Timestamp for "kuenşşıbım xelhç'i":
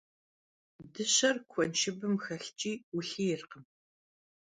1.51-2.71